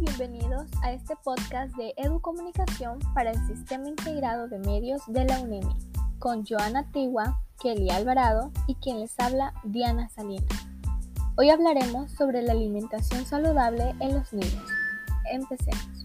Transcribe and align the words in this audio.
bienvenidos 0.00 0.66
a 0.82 0.92
este 0.92 1.16
podcast 1.24 1.74
de 1.76 1.92
Educomunicación 1.96 3.00
para 3.14 3.32
el 3.32 3.46
Sistema 3.48 3.88
Integrado 3.88 4.46
de 4.46 4.60
Medios 4.60 5.02
de 5.08 5.24
la 5.24 5.40
UNEMI, 5.40 5.74
con 6.20 6.46
Joana 6.46 6.88
Tigua, 6.92 7.40
Kelly 7.60 7.90
Alvarado 7.90 8.52
y 8.68 8.76
quien 8.76 9.00
les 9.00 9.18
habla, 9.18 9.52
Diana 9.64 10.08
Salinas. 10.10 10.46
Hoy 11.36 11.50
hablaremos 11.50 12.12
sobre 12.12 12.42
la 12.42 12.52
alimentación 12.52 13.26
saludable 13.26 13.96
en 13.98 14.14
los 14.14 14.32
niños. 14.32 14.70
Empecemos. 15.32 16.04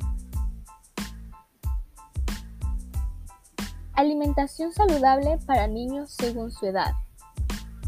Alimentación 3.93 4.73
saludable 4.73 5.37
para 5.45 5.67
niños 5.67 6.11
según 6.11 6.51
su 6.51 6.65
edad. 6.65 6.93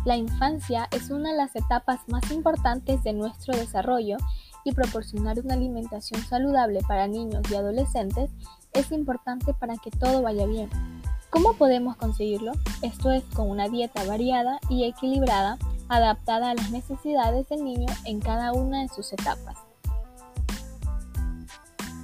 La 0.06 0.17
infancia 0.17 0.88
es 0.92 1.09
una 1.09 1.31
de 1.31 1.38
las 1.38 1.56
etapas 1.56 2.02
más 2.08 2.30
importantes 2.30 3.03
de 3.03 3.14
nuestro 3.14 3.58
desarrollo 3.58 4.17
y 4.66 4.74
proporcionar 4.74 5.40
una 5.40 5.54
alimentación 5.54 6.22
saludable 6.24 6.82
para 6.86 7.08
niños 7.08 7.44
y 7.50 7.56
adolescentes 7.56 8.32
es 8.73 8.92
importante 8.92 9.54
para 9.54 9.78
que 9.78 9.92
todo 9.92 10.22
vaya 10.23 10.46
bien. 10.48 10.70
¿Cómo 11.30 11.54
podemos 11.54 11.96
conseguirlo? 11.96 12.52
Esto 12.82 13.12
es 13.12 13.23
con 13.36 13.50
una 13.50 13.70
dieta 13.70 14.04
variada 14.06 14.59
y 14.68 14.86
equilibrada, 14.86 15.58
adaptada 15.88 16.50
a 16.50 16.56
las 16.56 16.72
necesidades 16.72 17.48
del 17.48 17.64
niño 17.64 17.88
en 18.06 18.20
cada 18.20 18.54
una 18.54 18.82
de 18.82 18.90
sus 18.90 19.14
etapas. 19.14 19.56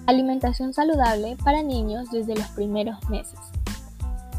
Alimentación 0.06 0.74
saludable 0.74 1.38
para 1.44 1.64
niños 1.64 2.12
desde 2.12 2.36
los 2.36 2.48
primeros 2.50 3.10
meses. 3.10 3.40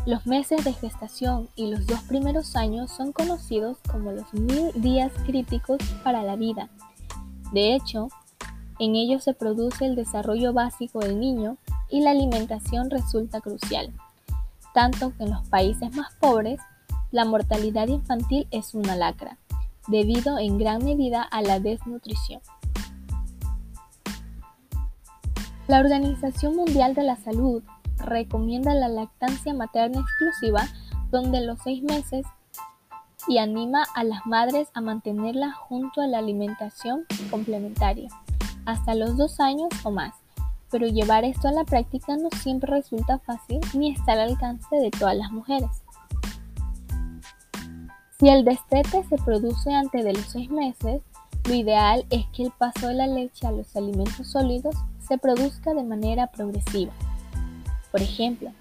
Los 0.07 0.27
meses 0.27 0.65
de 0.65 0.73
gestación 0.73 1.49
y 1.57 1.71
los 1.71 1.87
dos 1.87 2.03
primeros 2.03 2.55
años 2.55 2.91
son 2.91 3.13
conocidos 3.13 3.79
como 3.91 4.13
los 4.13 4.33
mil 4.33 4.73
días 4.81 5.13
críticos 5.27 5.79
para 6.05 6.23
la 6.23 6.37
vida 6.37 6.69
de 7.53 7.75
hecho, 7.75 8.09
en 8.79 8.97
ellos 8.97 9.25
se 9.25 9.35
produce 9.35 9.87
el 9.87 9.97
desarrollo 9.97 10.53
básico 10.53 11.01
del 11.01 11.21
niño 11.21 11.57
y 11.91 12.01
la 12.01 12.11
alimentación 12.11 12.91
resulta 12.91 13.41
crucial, 13.41 13.93
tanto 14.75 15.13
que 15.17 15.25
en 15.25 15.31
los 15.31 15.47
países 15.49 15.95
más 15.95 16.13
pobres 16.21 16.61
la 17.11 17.25
mortalidad 17.25 17.89
infantil 17.89 18.47
es 18.51 18.75
una 18.75 18.97
lacra, 18.97 19.37
debido 19.89 20.39
en 20.39 20.59
gran 20.59 20.85
medida 20.85 21.23
a 21.23 21.43
la 21.43 21.61
desnutrición. 21.61 22.41
La 25.69 25.81
Organización 25.81 26.57
Mundial 26.57 26.95
de 26.95 27.03
la 27.03 27.17
Salud 27.17 27.63
recomienda 27.99 28.75
la 28.75 28.89
lactancia 28.89 29.55
materna 29.55 30.01
exclusiva 30.01 30.67
donde 31.11 31.41
los 31.41 31.59
seis 31.63 31.83
meses 31.83 32.27
y 33.29 33.39
anima 33.39 33.85
a 33.95 34.03
las 34.03 34.27
madres 34.27 34.69
a 34.75 34.81
mantenerla 34.81 35.53
junto 35.53 36.01
a 36.01 36.07
la 36.07 36.19
alimentación 36.19 37.05
complementaria 37.31 38.09
hasta 38.67 38.95
los 38.95 39.17
dos 39.17 39.41
años 39.41 39.69
o 39.85 39.91
más. 39.91 40.15
Pero 40.71 40.87
llevar 40.87 41.25
esto 41.25 41.49
a 41.49 41.53
la 41.53 41.65
práctica 41.65 42.17
no 42.17 42.29
siempre 42.41 42.71
resulta 42.71 43.19
fácil 43.19 43.61
ni 43.75 43.93
está 43.93 44.13
al 44.13 44.21
alcance 44.21 44.77
de 44.77 44.91
todas 44.91 45.17
las 45.17 45.31
mujeres. 45.31 45.71
Si 48.19 48.29
el 48.29 48.45
destete 48.45 49.03
se 49.05 49.17
produce 49.17 49.75
antes 49.75 50.05
de 50.05 50.13
los 50.13 50.27
seis 50.27 50.49
meses, 50.51 51.03
lo 51.45 51.55
ideal 51.55 52.07
es 52.11 52.25
que 52.29 52.45
el 52.45 52.53
paso 52.53 52.87
de 52.87 52.95
la 52.95 53.09
leche 53.09 53.47
a 53.47 53.53
los 53.53 53.75
alimentos 53.75 54.29
sólidos 54.29 54.77
se 55.07 55.19
produzca 55.19 55.75
de 55.75 55.83
manera 55.83 56.29
progresiva. 56.29 56.93
Por 57.91 58.01
ejemplo, 58.01 58.53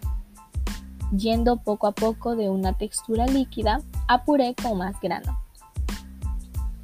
yendo 1.16 1.58
poco 1.58 1.88
a 1.88 1.92
poco 1.92 2.36
de 2.36 2.50
una 2.50 2.74
textura 2.74 3.28
líquida 3.28 3.82
a 4.08 4.24
puré 4.24 4.56
con 4.56 4.80
más 4.80 5.00
grano. 5.00 5.40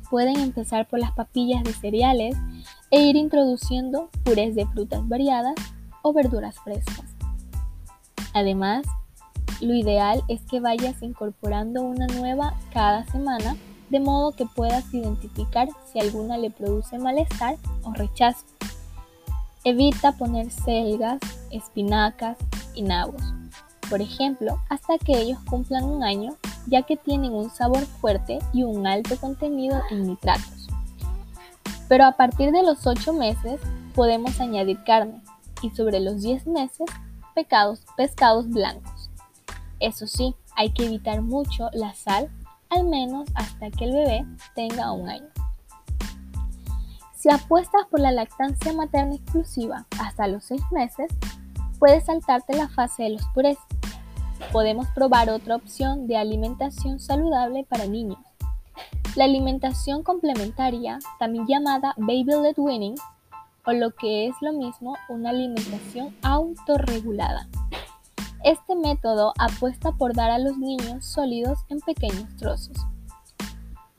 Pueden 0.10 0.40
empezar 0.40 0.88
por 0.88 1.00
las 1.00 1.12
papillas 1.12 1.64
de 1.64 1.74
cereales 1.74 2.38
e 2.92 3.02
ir 3.02 3.16
introduciendo 3.16 4.10
purés 4.24 4.56
de 4.56 4.66
frutas 4.68 5.08
variadas 5.08 5.56
o 6.02 6.14
verduras 6.14 6.56
frescas. 6.60 7.06
Además, 8.34 8.86
lo 9.62 9.74
ideal 9.74 10.24
es 10.28 10.42
que 10.42 10.60
vayas 10.60 11.02
incorporando 11.02 11.84
una 11.84 12.08
nueva 12.08 12.54
cada 12.74 13.06
semana 13.06 13.56
de 13.90 14.00
modo 14.00 14.32
que 14.32 14.46
puedas 14.46 14.94
identificar 14.94 15.70
si 15.92 16.00
alguna 16.00 16.38
le 16.38 16.52
produce 16.52 17.00
malestar 17.00 17.56
o 17.84 17.94
rechazo. 17.94 18.46
Evita 19.64 20.12
poner 20.12 20.52
selgas, 20.52 21.20
espinacas 21.52 22.38
y 22.76 22.84
nabos 22.84 23.22
por 23.90 24.02
ejemplo, 24.02 24.60
hasta 24.70 24.98
que 24.98 25.18
ellos 25.18 25.40
cumplan 25.50 25.86
un 25.86 26.04
año, 26.04 26.36
ya 26.68 26.82
que 26.82 26.98
tienen 26.98 27.34
un 27.34 27.50
sabor 27.50 27.86
fuerte 27.86 28.40
y 28.54 28.64
un 28.64 28.86
alto 28.86 29.16
contenido 29.18 29.82
en 29.90 30.08
nitratos. 30.08 30.57
Pero 31.88 32.06
a 32.06 32.14
partir 32.14 32.52
de 32.52 32.64
los 32.64 32.86
8 32.86 33.14
meses 33.14 33.60
podemos 33.96 34.40
añadir 34.40 34.84
carne 34.84 35.22
y 35.62 35.70
sobre 35.72 36.00
los 36.00 36.22
10 36.22 36.48
meses 36.48 36.88
pecados, 37.34 37.84
pescados 37.96 38.50
blancos. 38.50 39.10
Eso 39.80 40.08
sí, 40.08 40.36
hay 40.56 40.72
que 40.72 40.86
evitar 40.86 41.22
mucho 41.22 41.70
la 41.74 41.94
sal, 41.94 42.30
al 42.70 42.86
menos 42.86 43.30
hasta 43.36 43.70
que 43.70 43.86
el 43.86 43.94
bebé 43.94 44.26
tenga 44.56 44.92
un 44.92 45.10
año. 45.10 45.28
Si 47.16 47.30
apuestas 47.30 47.86
por 47.90 48.00
la 48.00 48.12
lactancia 48.12 48.74
materna 48.74 49.16
exclusiva 49.16 49.86
hasta 50.00 50.28
los 50.28 50.44
6 50.46 50.62
meses, 50.72 51.08
puedes 51.80 52.06
saltarte 52.06 52.56
la 52.56 52.70
fase 52.70 53.04
de 53.04 53.10
los 53.12 53.24
purés 53.34 53.58
podemos 54.52 54.88
probar 54.90 55.30
otra 55.30 55.56
opción 55.56 56.08
de 56.08 56.18
alimentación 56.18 57.00
saludable 57.00 57.66
para 57.70 57.86
niños. 57.86 58.20
La 59.18 59.24
alimentación 59.24 60.04
complementaria, 60.04 61.00
también 61.18 61.48
llamada 61.48 61.96
baby 61.98 62.36
led 62.40 62.54
weaning, 62.56 62.94
o 63.66 63.72
lo 63.74 63.90
que 63.96 64.28
es 64.28 64.36
lo 64.42 64.54
mismo, 64.54 64.96
una 65.10 65.32
alimentación 65.32 66.16
autorregulada. 66.22 67.48
Este 68.44 68.76
método 68.76 69.34
apuesta 69.40 69.92
por 69.94 70.14
dar 70.14 70.30
a 70.30 70.38
los 70.38 70.60
niños 70.60 71.04
sólidos 71.04 71.58
en 71.70 71.80
pequeños 71.80 72.28
trozos, 72.38 72.78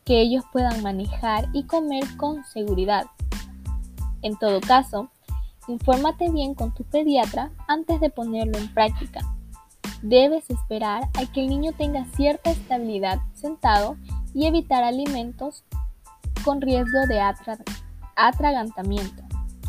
que 0.05 0.21
ellos 0.21 0.45
puedan 0.53 0.84
manejar 0.84 1.49
y 1.53 1.65
comer 1.65 2.05
con 2.17 2.45
seguridad. 2.45 3.06
En 4.23 4.39
todo 4.39 4.61
caso, 4.61 5.11
infórmate 5.67 6.31
bien 6.31 6.55
con 6.55 6.73
tu 6.73 6.85
pediatra 6.85 7.50
antes 7.67 8.00
de 8.00 8.11
ponerlo 8.11 8.56
en 8.56 8.73
práctica 8.73 9.23
Debes 10.03 10.49
esperar 10.49 11.09
a 11.15 11.27
que 11.33 11.41
el 11.41 11.49
niño 11.49 11.73
tenga 11.73 12.05
cierta 12.15 12.50
estabilidad 12.50 13.19
sentado 13.35 13.97
evitar 14.34 14.84
alimentos 14.84 15.65
con 16.44 16.61
riesgo 16.61 17.06
de 17.09 17.21
atragantamiento, 18.16 19.22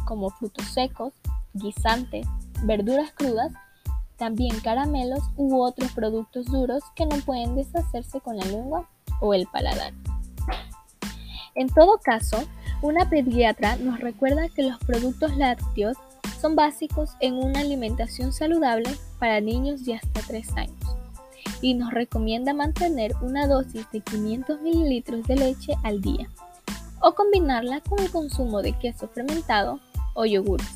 como 0.06 0.30
frutos 0.30 0.66
secos, 0.66 1.14
guisantes, 1.53 2.28
verduras 2.64 3.12
crudas, 3.14 3.52
también 4.18 4.59
caramelos 4.59 5.24
u 5.38 5.62
otros 5.62 5.92
productos 5.94 6.46
duros 6.46 6.84
que 6.96 7.06
no 7.06 7.18
pueden 7.18 7.56
deshacerse 7.56 8.19
con 8.19 8.38
la 8.38 8.46
lengua 8.46 8.88
o 9.22 9.34
el 9.34 9.48
paladar. 9.48 9.94
En 11.56 11.68
todo 11.69 11.98
caso, 12.03 12.38
una 12.81 13.09
pediatra 13.09 13.78
nos 13.78 14.00
recuerda 14.00 14.50
que 14.50 14.64
los 14.64 14.78
productos 14.80 15.36
lácteos 15.36 15.98
son 16.40 16.56
básicos 16.56 17.12
en 17.19 17.36
una 17.36 17.62
alimentación 17.62 18.31
saludable 18.31 18.90
para 19.19 19.42
niños 19.42 19.84
de 19.86 19.96
hasta 19.96 20.22
3 20.22 20.58
años 20.58 20.79
y 21.62 21.74
nos 21.74 21.92
recomienda 21.92 22.53
mantener 22.53 23.14
una 23.22 23.47
dosis 23.47 23.90
de 23.92 24.02
500 24.02 24.62
ml 24.62 25.24
de 25.24 25.36
leche 25.36 25.74
al 25.84 26.02
día 26.02 26.30
o 27.02 27.14
combinarla 27.14 27.81
con 27.81 28.00
el 28.00 28.12
consumo 28.12 28.62
de 28.62 28.74
queso 28.74 29.08
fermentado 29.08 29.80
o 30.14 30.25
yogures. 30.25 30.68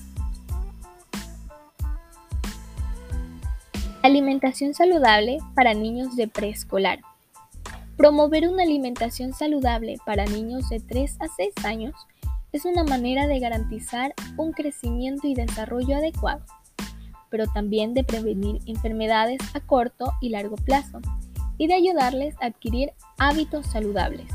Alimentación 4.01 4.73
saludable 4.73 5.37
para 5.55 5.73
niños 5.73 6.15
de 6.15 6.27
preescolar. 6.27 6.99
Promover 7.95 8.49
una 8.49 8.63
alimentación 8.63 9.33
saludable 9.33 9.97
para 10.05 10.25
niños 10.25 10.67
de 10.69 10.79
3 10.79 11.17
a 11.21 11.27
6 11.27 11.53
años 11.63 11.95
es 12.51 12.65
una 12.65 12.83
manera 12.83 13.27
de 13.27 13.39
garantizar 13.39 14.13
un 14.37 14.51
crecimiento 14.51 15.27
y 15.27 15.35
desarrollo 15.35 15.95
adecuado, 15.95 16.43
pero 17.33 17.47
también 17.47 17.95
de 17.95 18.03
prevenir 18.03 18.61
enfermedades 18.67 19.39
a 19.55 19.59
corto 19.59 20.13
y 20.21 20.29
largo 20.29 20.55
plazo 20.55 20.99
y 21.57 21.65
de 21.65 21.73
ayudarles 21.73 22.35
a 22.39 22.45
adquirir 22.45 22.91
hábitos 23.17 23.65
saludables. 23.65 24.27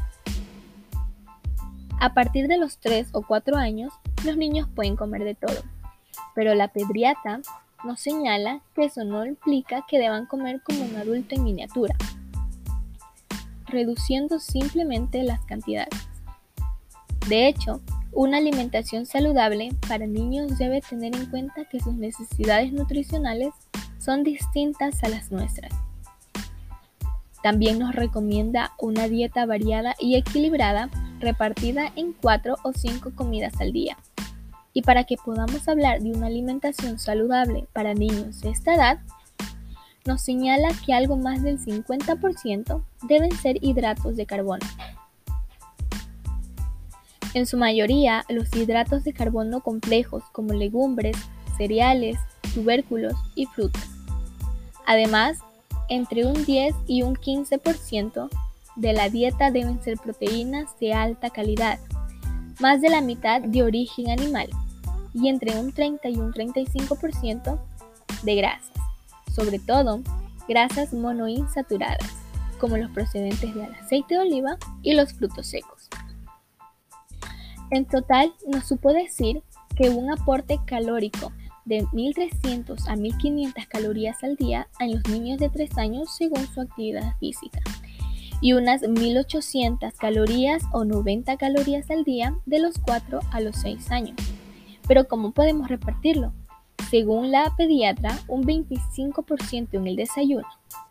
A 2.01 2.13
partir 2.13 2.49
de 2.49 2.59
los 2.59 2.79
3 2.79 3.11
o 3.13 3.23
4 3.23 3.57
años, 3.57 3.93
los 4.25 4.37
niños 4.37 4.69
pueden 4.75 4.97
comer 4.97 5.23
de 5.23 5.37
todo, 5.37 5.63
pero 6.35 6.57
la 6.57 6.73
pediatra 6.73 7.41
nos 7.85 8.01
señala 8.01 8.63
que 8.75 8.87
eso 8.87 9.05
no 9.05 9.25
implica 9.25 9.87
que 9.89 10.01
deban 10.01 10.27
comer 10.27 10.61
como 10.65 10.83
un 10.83 10.97
adulto 10.97 11.37
en 11.37 11.45
miniatura, 11.45 11.95
reduciendo 13.67 14.41
simplemente 14.41 15.23
las 15.23 15.41
cantidades. 15.45 16.09
De 17.29 17.47
hecho, 17.47 17.81
una 18.19 18.39
alimentación 18.39 19.07
saludable 19.07 19.71
para 19.87 20.05
niños 20.09 20.59
debe 20.59 20.81
tener 20.81 21.15
en 21.15 21.27
cuenta 21.27 21.67
que 21.67 21.79
sus 21.79 21.95
necesidades 21.95 22.73
nutricionales 22.73 23.51
son 24.01 24.25
distintas 24.25 25.05
a 25.05 25.09
las 25.09 25.31
nuestras. 25.31 25.73
También 27.45 27.79
nos 27.79 27.95
recomienda 27.95 28.73
una 28.81 29.07
dieta 29.07 29.47
variada 29.47 29.95
y 30.01 30.17
equilibrada 30.17 30.91
repartida 31.21 31.93
en 31.95 32.13
4 32.13 32.57
o 32.65 32.73
5 32.73 33.13
comidas 33.15 33.53
al 33.61 33.73
día. 33.73 33.97
Y 34.73 34.83
para 34.83 35.05
que 35.05 35.15
podamos 35.17 35.69
hablar 35.69 36.01
de 36.03 36.11
una 36.11 36.27
alimentación 36.27 36.99
saludable 36.99 37.69
para 37.73 37.95
niños 37.95 38.41
de 38.41 38.51
esta 38.51 38.75
edad, 38.75 38.99
nos 40.07 40.23
señala 40.23 40.71
que 40.85 40.93
algo 40.93 41.17
más 41.17 41.45
del 41.45 41.61
50% 41.61 42.83
deben 43.05 43.31
ser 43.31 43.63
hidratos 43.63 44.17
de 44.17 44.27
carbono. 44.27 44.67
En 47.35 47.47
su 47.47 47.57
mayoría, 47.57 48.25
los 48.29 48.55
hidratos 48.57 49.05
de 49.05 49.13
carbono 49.13 49.61
complejos 49.61 50.25
como 50.33 50.55
legumbres, 50.55 51.17
cereales, 51.57 52.17
tubérculos 52.55 53.15
y 53.35 53.47
frutas. 53.47 53.89
Además, 54.87 55.39
entre 55.89 56.27
un 56.27 56.45
10 56.45 56.75
y 56.87 57.03
un 57.03 57.15
15% 57.15 58.29
de 58.77 58.93
la 58.93 59.11
dieta 59.11 59.51
deben 59.51 59.83
ser 59.83 59.99
proteínas 59.99 60.79
de 60.81 60.95
alta 60.95 61.31
calidad, 61.31 61.79
más 62.61 62.81
de 62.81 62.89
la 62.89 63.01
mitad 63.01 63.41
de 63.43 63.63
origen 63.63 64.11
animal 64.11 64.49
y 65.13 65.29
entre 65.29 65.59
un 65.59 65.73
30 65.73 66.09
y 66.09 66.17
un 66.17 66.33
35% 66.33 67.59
de 68.23 68.35
grasas, 68.35 68.73
sobre 69.35 69.59
todo 69.59 70.01
grasas 70.49 70.93
monoinsaturadas, 70.93 72.11
como 72.59 72.77
los 72.77 72.91
procedentes 72.91 73.55
del 73.55 73.75
aceite 73.75 74.15
de 74.15 74.21
oliva 74.21 74.59
y 74.83 74.95
los 74.95 75.13
frutos 75.13 75.47
secos. 75.47 75.78
En 77.71 77.85
total, 77.85 78.33
nos 78.47 78.67
supo 78.67 78.93
decir 78.93 79.43
que 79.77 79.91
un 79.91 80.11
aporte 80.11 80.59
calórico 80.65 81.33
de 81.67 81.83
1.300 81.85 82.89
a 82.89 82.97
1.500 82.97 83.69
calorías 83.69 84.25
al 84.25 84.37
día 84.37 84.69
en 84.81 84.95
los 84.95 85.07
niños 85.09 85.39
de 85.39 85.51
3 85.51 85.77
años 85.77 86.15
según 86.17 86.47
su 86.47 86.63
actividad 86.63 87.15
física 87.19 87.61
y 88.41 88.55
unas 88.55 88.83
1.800 88.83 89.93
calorías 89.99 90.63
o 90.73 90.85
90 90.85 91.37
calorías 91.37 91.91
al 91.91 92.05
día 92.05 92.35
de 92.47 92.61
los 92.61 92.79
4 92.79 93.21
a 93.33 93.41
los 93.41 93.57
6 93.57 93.91
años. 93.91 94.17
Pero 94.87 95.07
¿cómo 95.07 95.33
podemos 95.33 95.69
repartirlo? 95.69 96.33
Según 96.89 97.31
la 97.31 97.53
pediatra, 97.57 98.19
un 98.29 98.45
25% 98.45 99.69
en 99.73 99.87
el 99.87 99.97
desayuno, 99.97 100.49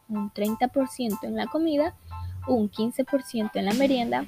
un 0.09 0.29
30% 0.31 1.23
en 1.23 1.35
la 1.35 1.47
comida, 1.47 1.95
un 2.47 2.69
15% 2.69 3.51
en 3.55 3.65
la 3.65 3.73
merienda 3.73 4.25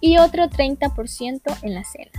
y 0.00 0.18
otro 0.18 0.48
30% 0.48 1.58
en 1.62 1.74
la 1.74 1.84
cena. 1.84 2.10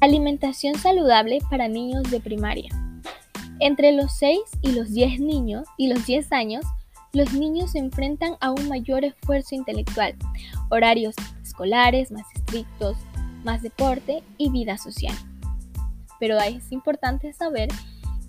Alimentación 0.00 0.76
saludable 0.76 1.40
para 1.50 1.68
niños 1.68 2.10
de 2.10 2.20
primaria. 2.20 2.70
Entre 3.60 3.90
los 3.92 4.16
6 4.16 4.38
y 4.62 4.72
los 4.72 4.92
10 4.92 5.20
niños 5.20 5.66
y 5.76 5.88
los 5.88 6.06
10 6.06 6.32
años, 6.32 6.64
los 7.12 7.32
niños 7.32 7.72
se 7.72 7.78
enfrentan 7.78 8.36
a 8.40 8.52
un 8.52 8.68
mayor 8.68 9.04
esfuerzo 9.04 9.54
intelectual, 9.54 10.14
horarios 10.68 11.16
escolares 11.42 12.12
más 12.12 12.26
estrictos, 12.34 12.96
más 13.42 13.62
deporte 13.62 14.22
y 14.36 14.50
vida 14.50 14.78
social. 14.78 15.16
Pero 16.20 16.38
es 16.38 16.70
importante 16.70 17.32
saber 17.32 17.68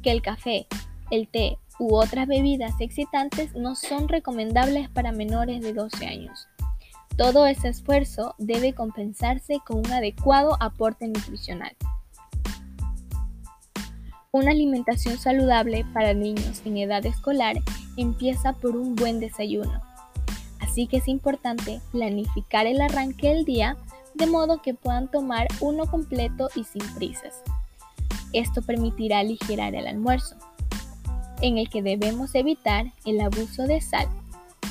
que 0.01 0.11
el 0.11 0.21
café, 0.21 0.65
el 1.11 1.27
té 1.27 1.57
u 1.79 1.95
otras 1.95 2.27
bebidas 2.27 2.73
excitantes 2.79 3.55
no 3.55 3.75
son 3.75 4.07
recomendables 4.07 4.89
para 4.89 5.11
menores 5.11 5.61
de 5.61 5.73
12 5.73 6.05
años. 6.05 6.47
Todo 7.17 7.47
ese 7.47 7.69
esfuerzo 7.69 8.35
debe 8.37 8.73
compensarse 8.73 9.59
con 9.65 9.79
un 9.79 9.91
adecuado 9.91 10.55
aporte 10.59 11.07
nutricional. 11.07 11.75
Una 14.31 14.51
alimentación 14.51 15.17
saludable 15.17 15.85
para 15.93 16.13
niños 16.13 16.61
en 16.63 16.77
edad 16.77 17.05
escolar 17.05 17.55
empieza 17.97 18.53
por 18.53 18.75
un 18.75 18.95
buen 18.95 19.19
desayuno. 19.19 19.81
Así 20.59 20.85
que 20.85 20.97
es 20.97 21.07
importante 21.07 21.81
planificar 21.91 22.67
el 22.67 22.79
arranque 22.79 23.29
del 23.29 23.43
día 23.43 23.75
de 24.13 24.27
modo 24.27 24.61
que 24.61 24.73
puedan 24.73 25.09
tomar 25.09 25.47
uno 25.61 25.87
completo 25.87 26.49
y 26.55 26.63
sin 26.63 26.83
prisas. 26.95 27.41
Esto 28.33 28.61
permitirá 28.61 29.19
aligerar 29.19 29.73
el 29.73 29.87
almuerzo, 29.87 30.35
en 31.41 31.57
el 31.57 31.69
que 31.69 31.81
debemos 31.81 32.35
evitar 32.35 32.93
el 33.05 33.21
abuso 33.21 33.67
de 33.67 33.81
sal 33.81 34.07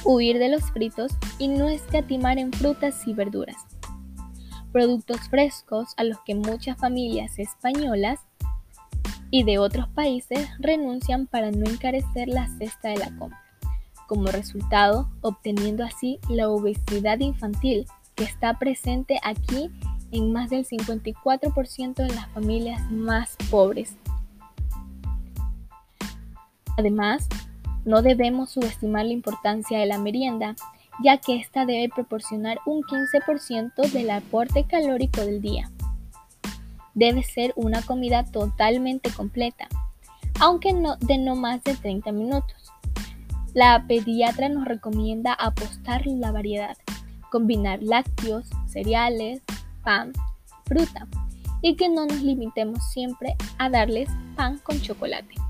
huir 0.05 0.39
de 0.39 0.49
los 0.49 0.71
fritos 0.71 1.13
y 1.39 1.49
no 1.49 1.69
escatimar 1.69 2.39
en 2.39 2.53
frutas 2.53 3.07
y 3.07 3.13
verduras. 3.13 3.57
Productos 4.73 5.21
frescos 5.29 5.95
a 5.97 6.05
los 6.05 6.19
que 6.21 6.35
muchas 6.35 6.79
familias 6.79 7.39
españolas 7.39 8.21
y 9.31 9.45
de 9.45 9.59
otros 9.59 9.89
países 9.89 10.49
renuncian 10.59 11.27
para 11.27 11.51
no 11.51 11.69
encarecer 11.69 12.29
la 12.29 12.49
cesta 12.59 12.91
de 12.91 12.97
la 12.97 13.17
compra, 13.19 13.43
como 14.07 14.29
resultado 14.29 15.11
obteniendo 15.21 15.85
así 15.85 16.19
la 16.29 16.49
obesidad 16.49 17.19
infantil 17.21 17.87
que 18.15 18.25
está 18.25 18.59
presente 18.59 19.19
aquí 19.23 19.71
en 20.11 20.33
más 20.33 20.51
del 20.51 20.67
54% 20.67 21.95
de 21.95 22.15
las 22.15 22.29
familias 22.29 22.91
más 22.91 23.37
pobres. 23.51 23.97
Además, 26.79 27.29
no 27.85 28.03
debemos 28.03 28.51
subestimar 28.51 29.05
la 29.05 29.13
importancia 29.13 29.81
de 29.81 29.87
la 29.87 29.99
merienda, 29.99 30.55
ya 31.03 31.19
que 31.19 31.35
ésta 31.35 31.67
debe 31.67 31.89
proporcionar 31.89 32.61
un 32.67 32.83
15% 32.83 33.91
del 33.91 34.11
aporte 34.11 34.65
calórico 34.65 35.23
del 35.23 35.43
día. 35.43 35.73
Debe 36.95 37.25
ser 37.25 37.53
una 37.57 37.83
comida 37.83 38.25
totalmente 38.25 39.11
completa, 39.11 39.67
aunque 40.39 40.73
de 41.01 41.19
no 41.19 41.35
más 41.35 41.65
de 41.65 41.75
30 41.75 42.13
minutos. 42.13 42.73
La 43.55 43.85
pediatra 43.89 44.49
nos 44.49 44.65
recomienda 44.65 45.33
apostar 45.33 46.07
la 46.07 46.31
variedad, 46.31 46.77
combinar 47.29 47.83
lácteos, 47.83 48.47
cereales, 48.69 49.43
pan, 49.83 50.13
fruta 50.65 51.09
y 51.61 51.75
que 51.75 51.89
no 51.89 52.07
nos 52.07 52.23
limitemos 52.23 52.89
siempre 52.93 53.35
a 53.59 53.69
darles 53.69 54.09
pan 54.37 54.59
con 54.59 54.81
chocolate. 54.81 55.48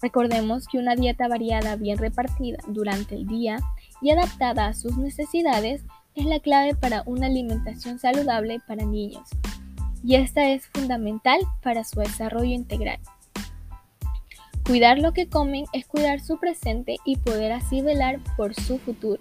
Recordemos 0.00 0.68
que 0.68 0.78
una 0.78 0.94
dieta 0.94 1.26
variada 1.28 1.76
bien 1.76 1.98
repartida 1.98 2.58
durante 2.68 3.16
el 3.16 3.26
día 3.26 3.58
y 4.00 4.10
adaptada 4.10 4.66
a 4.66 4.74
sus 4.74 4.96
necesidades 4.96 5.82
es 6.14 6.26
la 6.26 6.40
clave 6.40 6.74
para 6.74 7.02
una 7.06 7.26
alimentación 7.26 7.98
saludable 7.98 8.60
para 8.66 8.84
niños, 8.84 9.28
y 10.04 10.14
esta 10.16 10.48
es 10.48 10.66
fundamental 10.68 11.40
para 11.62 11.84
su 11.84 12.00
desarrollo 12.00 12.52
integral. 12.52 12.98
Cuidar 14.64 14.98
lo 14.98 15.12
que 15.12 15.28
comen 15.28 15.64
es 15.72 15.86
cuidar 15.86 16.20
su 16.20 16.38
presente 16.38 16.96
y 17.04 17.16
poder 17.16 17.52
así 17.52 17.80
velar 17.80 18.20
por 18.36 18.54
su 18.54 18.78
futuro. 18.78 19.20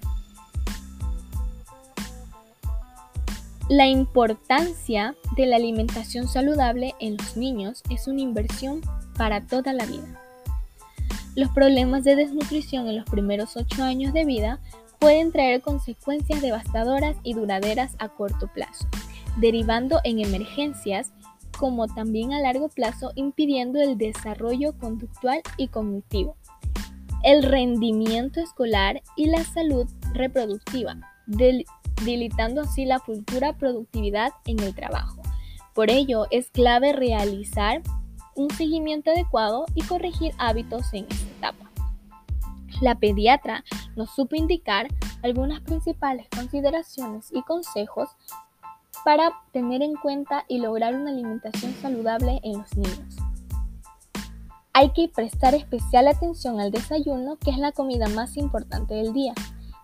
La 3.69 3.87
importancia 3.87 5.15
de 5.35 5.45
la 5.45 5.57
alimentación 5.57 6.27
saludable 6.27 6.95
en 6.99 7.17
los 7.17 7.35
niños 7.37 7.83
es 7.89 8.07
una 8.07 8.21
inversión 8.21 8.81
para 9.17 9.45
toda 9.45 9.73
la 9.73 9.85
vida. 9.85 10.26
Los 11.37 11.51
problemas 11.51 12.03
de 12.03 12.15
desnutrición 12.15 12.87
en 12.87 12.95
los 12.95 13.05
primeros 13.05 13.57
8 13.57 13.83
años 13.83 14.11
de 14.11 14.25
vida 14.25 14.59
pueden 14.97 15.31
traer 15.31 15.61
consecuencias 15.61 16.41
devastadoras 16.41 17.15
y 17.21 17.35
duraderas 17.35 17.95
a 17.99 18.09
corto 18.09 18.47
plazo, 18.47 18.87
derivando 19.35 19.99
en 20.03 20.17
emergencias 20.17 21.13
como 21.59 21.85
también 21.85 22.33
a 22.33 22.41
largo 22.41 22.69
plazo 22.69 23.11
impidiendo 23.13 23.79
el 23.79 23.99
desarrollo 23.99 24.75
conductual 24.79 25.41
y 25.57 25.67
cognitivo, 25.67 26.35
el 27.23 27.43
rendimiento 27.43 28.39
escolar 28.39 29.03
y 29.15 29.27
la 29.27 29.43
salud 29.43 29.87
reproductiva, 30.13 30.95
debilitando 31.27 32.61
así 32.61 32.85
la 32.85 32.97
futura 32.97 33.55
productividad 33.55 34.31
en 34.47 34.59
el 34.59 34.73
trabajo. 34.73 35.21
Por 35.75 35.91
ello, 35.91 36.25
es 36.31 36.49
clave 36.49 36.93
realizar 36.93 37.83
un 38.37 38.51
seguimiento 38.51 39.11
adecuado 39.11 39.65
y 39.75 39.81
corregir 39.83 40.31
hábitos 40.37 40.93
en 40.93 41.05
etapa. 41.05 41.26
La 42.79 42.95
pediatra 42.95 43.63
nos 43.95 44.11
supo 44.11 44.35
indicar 44.35 44.87
algunas 45.23 45.61
principales 45.61 46.27
consideraciones 46.29 47.29
y 47.31 47.41
consejos 47.41 48.09
para 49.03 49.31
tener 49.51 49.81
en 49.81 49.95
cuenta 49.95 50.45
y 50.47 50.59
lograr 50.59 50.95
una 50.95 51.09
alimentación 51.09 51.73
saludable 51.81 52.39
en 52.43 52.59
los 52.59 52.77
niños. 52.77 53.15
Hay 54.73 54.91
que 54.91 55.07
prestar 55.07 55.55
especial 55.55 56.07
atención 56.07 56.59
al 56.59 56.69
desayuno, 56.69 57.37
que 57.37 57.49
es 57.49 57.57
la 57.57 57.71
comida 57.71 58.09
más 58.09 58.37
importante 58.37 58.93
del 58.93 59.11
día. 59.11 59.33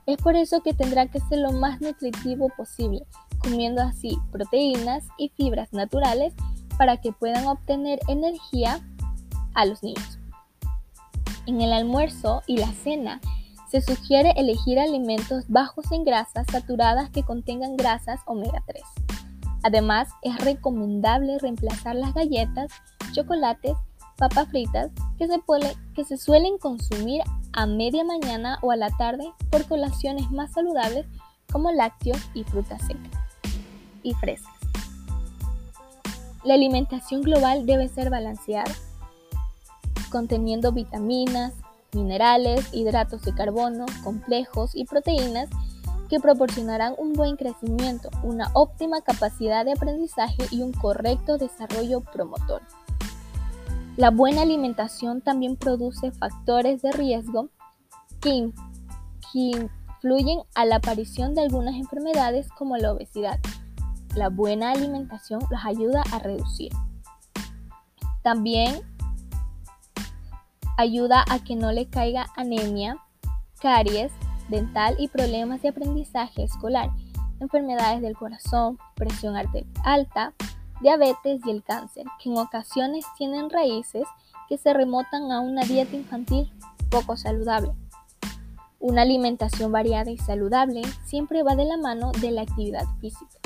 Es 0.06 0.18
por 0.18 0.36
eso 0.36 0.62
que 0.62 0.74
tendrá 0.74 1.08
que 1.08 1.20
ser 1.20 1.40
lo 1.40 1.52
más 1.52 1.82
nutritivo 1.82 2.50
posible, 2.56 3.08
comiendo 3.40 3.82
así 3.82 4.20
proteínas 4.32 5.04
y 5.18 5.30
fibras 5.30 5.74
naturales 5.74 6.36
para 6.78 6.98
que 6.98 7.12
puedan 7.12 7.48
obtener 7.48 8.00
energía 8.08 8.82
a 9.56 9.66
los 9.66 9.82
niños. 9.82 10.20
En 11.46 11.62
el 11.62 11.74
almuerzo 11.74 12.42
y 12.48 12.58
la 12.58 12.72
cena 12.72 13.20
se 13.70 13.82
sugiere 13.82 14.34
elegir 14.38 14.80
alimentos 14.80 15.46
bajos 15.48 15.92
en 15.92 16.04
grasas 16.04 16.46
saturadas 16.52 17.10
que 17.10 17.24
contengan 17.24 17.76
grasas 17.76 18.22
omega 18.26 18.64
3. 18.66 18.82
Además, 19.64 20.10
es 20.22 20.38
recomendable 20.38 21.40
reemplazar 21.40 21.96
las 21.96 22.14
galletas, 22.14 22.72
chocolates, 23.14 23.74
papas 24.18 24.48
fritas 24.50 24.92
que 25.18 25.28
se, 25.28 25.42
que 25.96 26.06
se 26.06 26.18
suelen 26.18 26.58
consumir 26.58 27.22
a 27.52 27.66
media 27.66 28.04
mañana 28.04 28.60
o 28.62 28.72
a 28.72 28.76
la 28.76 28.90
tarde 28.92 29.26
por 29.50 29.66
colaciones 29.68 30.30
más 30.32 30.54
saludables 30.54 31.06
como 31.52 31.72
lácteos 31.72 32.20
y 32.34 32.44
frutas 32.44 32.82
secas. 32.86 33.12
y 34.02 34.14
frescas. 34.16 34.54
La 36.44 36.56
alimentación 36.56 37.22
global 37.22 37.66
debe 37.66 37.88
ser 37.88 38.10
balanceada, 38.10 38.74
conteniendo 40.14 40.72
vitaminas, 40.72 41.54
minerales, 41.92 42.72
hidratos 42.72 43.24
de 43.24 43.34
carbono, 43.34 43.88
complejos 44.04 44.76
y 44.76 44.86
proteínas 44.86 45.50
que 46.08 46.20
proporcionarán 46.20 46.94
un 47.00 47.14
buen 47.14 47.36
crecimiento, 47.36 48.12
una 48.22 48.52
óptima 48.54 49.02
capacidad 49.02 49.66
de 49.66 49.72
aprendizaje 49.72 50.44
y 50.52 50.62
un 50.62 50.72
correcto 50.72 51.40
desarrollo 51.40 52.02
promotor. 52.02 52.62
La 53.98 54.12
buena 54.12 54.44
alimentación 54.44 55.22
también 55.22 55.56
produce 55.56 56.12
factores 56.12 56.84
de 56.84 56.92
riesgo 56.92 57.50
que, 58.22 58.52
influyen 59.34 60.42
a 60.54 60.66
la 60.66 60.76
aparición 60.76 61.34
de 61.34 61.42
algunas 61.42 61.74
enfermedades 61.74 62.48
como 62.50 62.78
la 62.78 62.92
obesidad. 62.94 63.40
La 64.16 64.30
buena 64.30 64.70
alimentación 64.70 65.42
los 65.50 65.66
ayuda 65.66 66.04
a 66.12 66.20
reducir. 66.20 66.72
También 68.22 68.93
ayuda 70.78 71.24
a 71.30 71.40
que 71.40 71.56
no 71.56 71.72
le 71.72 71.88
caiga 71.88 72.28
anemia, 72.36 72.98
caries, 73.62 74.12
dental 74.50 74.96
y 75.00 75.08
problemas 75.08 75.62
de 75.62 75.70
aprendizaje 75.70 76.44
escolar, 76.44 76.90
enfermedades 77.40 78.02
del 78.02 78.16
corazón, 78.16 78.78
presión 78.96 79.36
arterial 79.36 79.72
alta, 79.84 80.34
diabetes 80.82 81.42
y 81.46 81.52
el 81.52 81.64
cáncer, 81.64 82.06
que 82.22 82.30
en 82.30 82.38
ocasiones 82.38 83.06
tienen 83.18 83.50
raíces 83.50 84.04
que 84.50 84.58
se 84.58 84.74
remotan 84.74 85.32
a 85.32 85.40
una 85.40 85.64
dieta 85.64 85.96
infantil 85.96 86.52
poco 86.90 87.16
saludable. 87.18 87.72
Una 88.80 89.04
alimentación 89.04 89.72
variada 89.72 90.12
y 90.12 90.18
saludable 90.18 90.82
siempre 91.06 91.42
va 91.44 91.56
de 91.56 91.66
la 91.66 91.78
mano 91.78 92.12
de 92.20 92.32
la 92.32 92.42
actividad 92.42 92.86
física. 93.00 93.40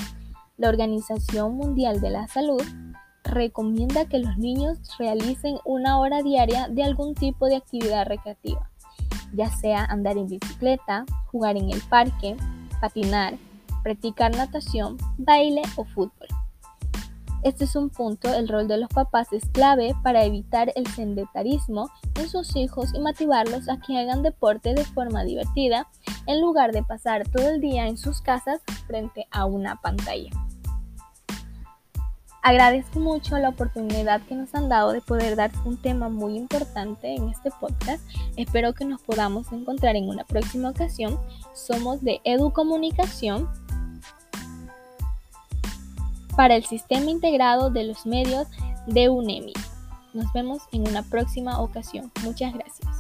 La 0.57 0.69
Organización 0.69 1.55
Mundial 1.55 2.01
de 2.01 2.09
la 2.09 2.27
Salud 2.27 2.63
recomienda 3.27 4.05
que 4.05 4.19
los 4.19 4.37
niños 4.37 4.79
realicen 4.97 5.57
una 5.65 5.99
hora 5.99 6.21
diaria 6.21 6.67
de 6.69 6.83
algún 6.83 7.13
tipo 7.13 7.47
de 7.47 7.57
actividad 7.57 8.05
recreativa, 8.05 8.69
ya 9.33 9.49
sea 9.49 9.85
andar 9.85 10.17
en 10.17 10.27
bicicleta, 10.27 11.05
jugar 11.27 11.57
en 11.57 11.69
el 11.69 11.81
parque, 11.81 12.35
patinar, 12.81 13.35
practicar 13.83 14.35
natación, 14.35 14.97
baile 15.17 15.61
o 15.75 15.85
fútbol. 15.85 16.27
Este 17.43 17.65
es 17.65 17.75
un 17.75 17.89
punto, 17.89 18.33
el 18.33 18.47
rol 18.47 18.67
de 18.67 18.77
los 18.77 18.89
papás 18.89 19.31
es 19.31 19.45
clave 19.53 19.93
para 20.03 20.23
evitar 20.23 20.73
el 20.75 20.87
sedentarismo 20.87 21.89
en 22.15 22.27
sus 22.27 22.55
hijos 22.55 22.93
y 22.93 22.99
motivarlos 22.99 23.69
a 23.69 23.77
que 23.79 23.97
hagan 23.97 24.23
deporte 24.23 24.73
de 24.73 24.83
forma 24.83 25.23
divertida 25.23 25.87
en 26.25 26.41
lugar 26.41 26.71
de 26.71 26.83
pasar 26.83 27.27
todo 27.29 27.47
el 27.49 27.61
día 27.61 27.87
en 27.87 27.97
sus 27.97 28.21
casas 28.21 28.61
frente 28.87 29.27
a 29.31 29.45
una 29.45 29.79
pantalla. 29.79 30.31
Agradezco 32.43 32.99
mucho 32.99 33.37
la 33.37 33.49
oportunidad 33.49 34.21
que 34.21 34.35
nos 34.35 34.53
han 34.55 34.69
dado 34.69 34.93
de 34.93 35.01
poder 35.01 35.35
dar 35.35 35.51
un 35.65 35.77
tema 35.77 36.07
muy 36.09 36.35
importante 36.37 37.13
en 37.13 37.29
este 37.29 37.51
podcast. 37.59 38.03
Espero 38.37 38.73
que 38.73 38.85
nos 38.85 39.01
podamos 39.01 39.51
encontrar 39.51 39.95
en 39.95 40.07
una 40.07 40.23
próxima 40.23 40.69
ocasión. 40.69 41.19
Somos 41.53 42.01
de 42.01 42.21
Educomunicación 42.23 43.49
para 46.37 46.55
el 46.55 46.63
Sistema 46.63 47.09
Integrado 47.09 47.69
de 47.69 47.83
los 47.83 48.05
Medios 48.05 48.47
de 48.85 49.09
UNEMI. 49.09 49.53
Nos 50.13 50.31
vemos 50.33 50.61
en 50.71 50.87
una 50.87 51.03
próxima 51.03 51.59
ocasión. 51.59 52.11
Muchas 52.23 52.53
gracias. 52.53 52.96